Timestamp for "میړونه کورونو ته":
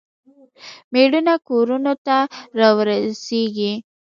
0.93-2.17